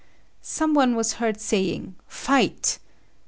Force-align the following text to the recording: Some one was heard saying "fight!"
Some 0.41 0.73
one 0.73 0.95
was 0.95 1.13
heard 1.21 1.39
saying 1.39 1.93
"fight!" 2.07 2.79